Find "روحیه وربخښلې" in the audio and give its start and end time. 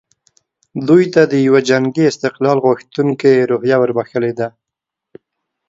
3.51-4.31